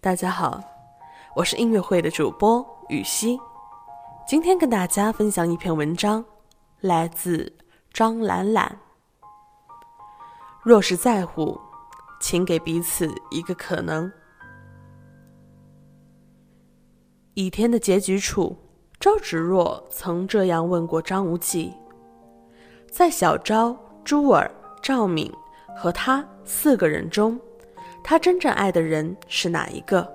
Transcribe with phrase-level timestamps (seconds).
[0.00, 0.62] 大家好，
[1.34, 3.36] 我是音乐会的主播雨熙，
[4.28, 6.24] 今天跟大家分享一篇文章，
[6.82, 7.52] 来自
[7.92, 8.78] 张兰兰。
[10.62, 11.60] 若是在乎，
[12.20, 14.10] 请给彼此一个可能。
[17.34, 18.56] 倚天的结局处，
[19.00, 21.74] 周芷若曾这样问过张无忌：
[22.88, 24.48] 在小昭、珠儿、
[24.80, 25.32] 赵敏
[25.76, 27.36] 和他四个人中。
[28.02, 30.10] 他真正爱的人是哪一个？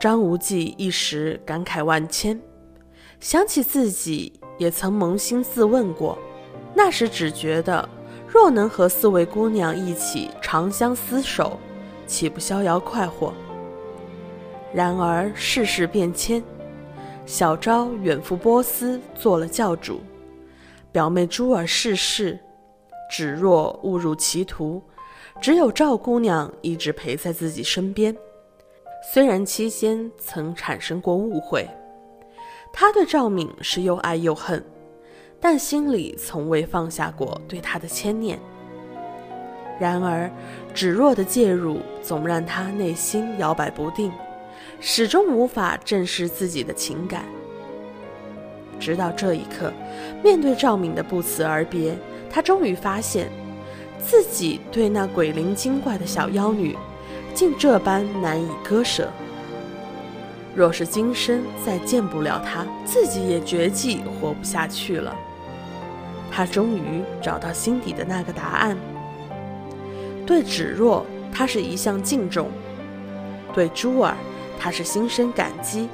[0.00, 2.40] 张无忌一时感慨万千，
[3.20, 6.18] 想起自己也曾扪心自问过，
[6.74, 7.86] 那时只觉得
[8.26, 11.58] 若能和四位姑娘一起长相厮守，
[12.06, 13.34] 岂不逍遥快活？
[14.72, 16.42] 然而世事变迁，
[17.26, 20.00] 小昭远赴波斯做了教主，
[20.90, 22.38] 表妹珠儿逝世，
[23.10, 24.82] 芷若误入歧途。
[25.40, 28.14] 只有赵姑娘一直陪在自己身边，
[29.10, 31.66] 虽然期间曾产生过误会，
[32.70, 34.62] 他对赵敏是又爱又恨，
[35.40, 38.38] 但心里从未放下过对她的牵念。
[39.78, 40.30] 然而，
[40.74, 44.12] 芷若的介入总让他内心摇摆不定，
[44.78, 47.24] 始终无法正视自己的情感。
[48.78, 49.72] 直到这一刻，
[50.22, 51.96] 面对赵敏的不辞而别，
[52.28, 53.30] 他终于发现。
[54.04, 56.76] 自己对那鬼灵精怪的小妖女，
[57.34, 59.10] 竟这般难以割舍。
[60.54, 65.14] 若是今生再见不了她，自己也绝迹活不下去了。
[66.32, 68.76] 他终于找到心底的那个答案。
[70.24, 72.46] 对芷若，他是一向敬重；
[73.52, 74.16] 对珠儿，
[74.58, 75.88] 他是心生感激；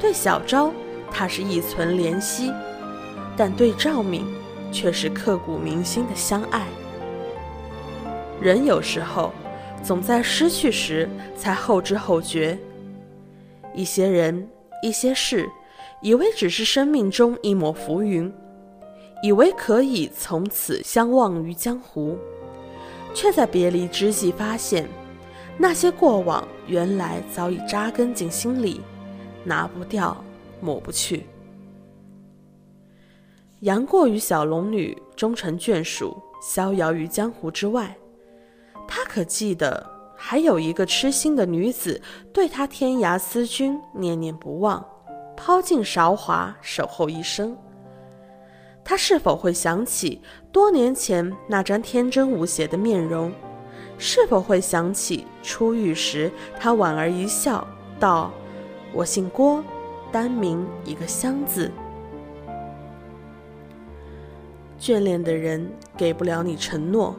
[0.00, 0.72] 对小昭，
[1.10, 2.52] 他是一存怜惜；
[3.36, 4.24] 但对赵敏，
[4.72, 6.66] 却是刻骨铭心的相爱。
[8.40, 9.32] 人有时候，
[9.82, 12.58] 总在失去时才后知后觉。
[13.74, 14.48] 一些人、
[14.82, 15.46] 一些事，
[16.00, 18.32] 以为只是生命中一抹浮云，
[19.22, 22.16] 以为可以从此相忘于江湖，
[23.12, 24.88] 却在别离之际发现，
[25.58, 28.80] 那些过往原来早已扎根进心里，
[29.44, 30.16] 拿不掉，
[30.62, 31.26] 抹不去。
[33.60, 37.94] 杨过与小龙女终成眷属，逍遥于江湖之外。
[39.12, 39.84] 可记得，
[40.14, 42.00] 还有一个痴心的女子
[42.32, 44.86] 对他天涯思君，念念不忘，
[45.36, 47.58] 抛尽韶华守候一生。
[48.84, 50.22] 他是否会想起
[50.52, 53.32] 多年前那张天真无邪的面容？
[53.98, 57.66] 是否会想起初遇时他莞尔一笑，
[57.98, 58.30] 道
[58.94, 59.60] ：“我姓郭，
[60.12, 61.68] 单名一个香字。”
[64.78, 67.16] 眷恋的人给不了你承诺。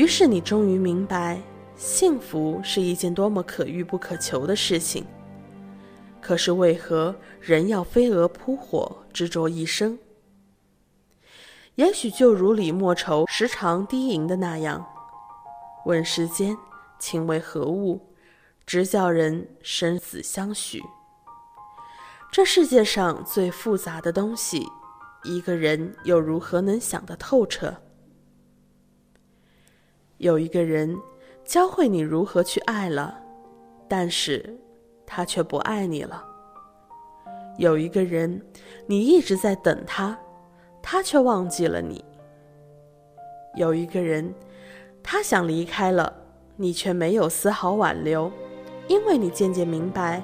[0.00, 1.38] 于是你终于明白，
[1.76, 5.04] 幸福是一件多么可遇不可求的事情。
[6.22, 9.98] 可是为何人要飞蛾扑火，执着一生？
[11.74, 14.86] 也许就如李莫愁时常低吟的那样
[15.84, 16.56] ：“问世间
[16.98, 18.00] 情为何物，
[18.64, 20.82] 直叫人生死相许。”
[22.32, 24.66] 这世界上最复杂的东西，
[25.24, 27.76] 一个人又如何能想得透彻？
[30.20, 30.94] 有一个人
[31.46, 33.18] 教会你如何去爱了，
[33.88, 34.54] 但是
[35.06, 36.22] 他却不爱你了。
[37.56, 38.38] 有一个人，
[38.86, 40.18] 你一直在等他，
[40.82, 42.04] 他却忘记了你。
[43.56, 44.34] 有一个人，
[45.02, 46.12] 他想离开了，
[46.54, 48.30] 你却没有丝毫挽留，
[48.88, 50.22] 因为你渐渐明白，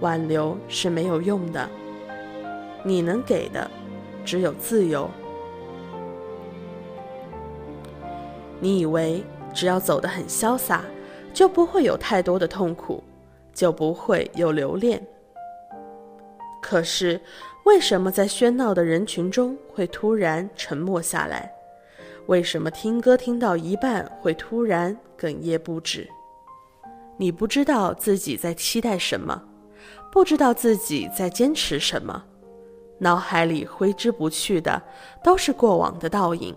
[0.00, 1.70] 挽留是没有用的。
[2.82, 3.70] 你能给的，
[4.24, 5.08] 只有自由。
[8.60, 9.22] 你以为
[9.54, 10.82] 只要走得很潇洒，
[11.32, 13.02] 就不会有太多的痛苦，
[13.54, 15.04] 就不会有留恋。
[16.60, 17.20] 可是，
[17.64, 21.52] 为什么在喧闹的人群中会突然沉默下来？
[22.26, 26.06] 为什么听歌听到一半会突然哽咽不止？
[27.16, 29.42] 你不知道自己在期待什么，
[30.12, 32.24] 不知道自己在坚持什么，
[32.98, 34.82] 脑海里挥之不去的
[35.22, 36.54] 都是过往的倒影。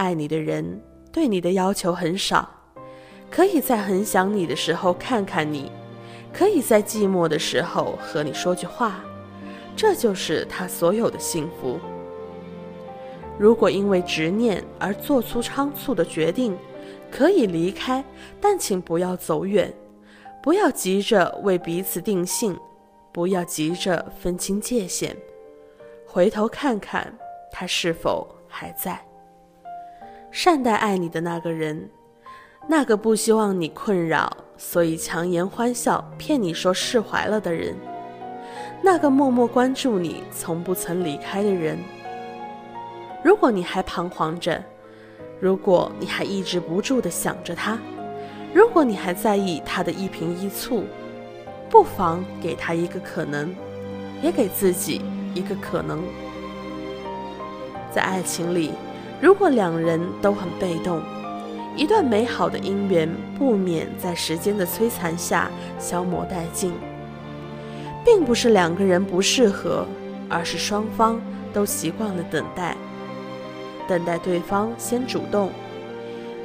[0.00, 0.80] 爱你的人
[1.12, 2.48] 对你的要求很少，
[3.30, 5.70] 可以在很想你的时候看看你，
[6.32, 9.04] 可以在寂寞的时候和你说句话，
[9.76, 11.78] 这就是他所有的幸福。
[13.38, 16.56] 如果因为执念而做出仓促的决定，
[17.10, 18.02] 可以离开，
[18.40, 19.70] 但请不要走远，
[20.42, 22.58] 不要急着为彼此定性，
[23.12, 25.14] 不要急着分清界限，
[26.06, 27.14] 回头看看
[27.52, 28.98] 他是否还在。
[30.30, 31.90] 善待爱你的那个人，
[32.68, 37.74] 那个不希望你困扰，所以强颜欢笑骗你说释怀了的人，
[38.80, 41.78] 那个默默关注你、从不曾离开的人。
[43.24, 44.62] 如果你还彷徨着，
[45.40, 47.76] 如果你还抑制不住的想着他，
[48.54, 50.84] 如果你还在意他的一颦一蹙，
[51.68, 53.54] 不妨给他一个可能，
[54.22, 55.02] 也给自己
[55.34, 56.02] 一个可能。
[57.92, 58.72] 在爱情里，
[59.20, 61.02] 如果两人都很被动，
[61.76, 63.08] 一段美好的姻缘
[63.38, 66.72] 不免在时间的摧残下消磨殆尽。
[68.02, 69.86] 并不是两个人不适合，
[70.26, 71.20] 而是双方
[71.52, 72.74] 都习惯了等待，
[73.86, 75.50] 等待对方先主动。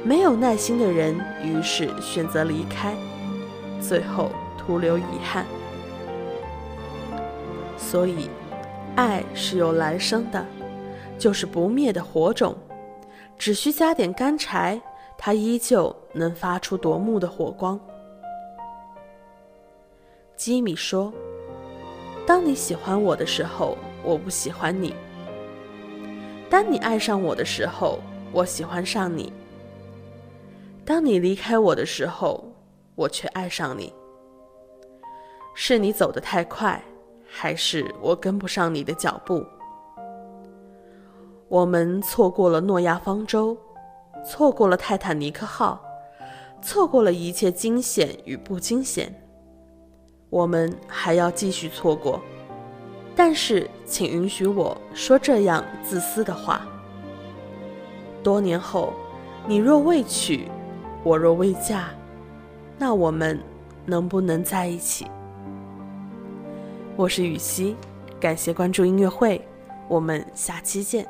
[0.04, 2.94] 没有耐心的人，于是选择离开，
[3.80, 5.46] 最后徒留遗憾。
[7.78, 8.28] 所以，
[8.96, 10.44] 爱是有来生的。
[11.18, 12.54] 就是不灭的火种，
[13.38, 14.80] 只需加点干柴，
[15.16, 17.78] 它依旧能发出夺目的火光。
[20.36, 21.12] 吉米说
[22.26, 24.90] ：“当你喜欢我的时候，我不喜欢你；
[26.50, 27.98] 当你爱上我的时候，
[28.32, 29.32] 我喜欢上你；
[30.84, 32.44] 当你离开我的时候，
[32.94, 33.92] 我却爱上你。
[35.54, 36.82] 是你走得太快，
[37.26, 39.44] 还是我跟不上你的脚步？”
[41.48, 43.56] 我们错过了诺亚方舟，
[44.24, 45.80] 错过了泰坦尼克号，
[46.60, 49.14] 错过了一切惊险与不惊险。
[50.28, 52.20] 我们还要继续错过，
[53.14, 56.66] 但是请允许我说这样自私的话：
[58.24, 58.92] 多年后，
[59.46, 60.48] 你若未娶，
[61.04, 61.90] 我若未嫁，
[62.76, 63.40] 那我们
[63.84, 65.06] 能不能在一起？
[66.96, 67.76] 我是雨熙，
[68.18, 69.46] 感谢关注音乐会，
[69.86, 71.06] 我们下期见。